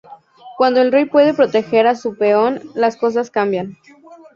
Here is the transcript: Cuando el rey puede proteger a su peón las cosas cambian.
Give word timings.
Cuando 0.57 0.81
el 0.81 0.91
rey 0.91 1.05
puede 1.05 1.35
proteger 1.35 1.85
a 1.85 1.93
su 1.93 2.17
peón 2.17 2.59
las 2.73 2.97
cosas 2.97 3.29
cambian. 3.29 3.77